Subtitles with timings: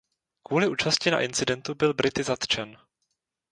[0.43, 2.77] Kvůli účasti na incidentu byl Brity zatčen.